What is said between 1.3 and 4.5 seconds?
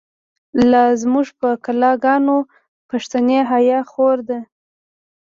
په کلا گانو، پښتنی حیا خوره ده